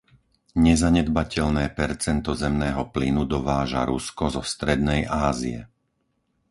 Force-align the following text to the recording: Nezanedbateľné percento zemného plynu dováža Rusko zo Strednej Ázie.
Nezanedbateľné 0.67 1.65
percento 1.79 2.31
zemného 2.43 2.81
plynu 2.95 3.23
dováža 3.33 3.81
Rusko 3.91 4.25
zo 4.41 4.41
Strednej 4.51 5.01
Ázie. 5.25 5.59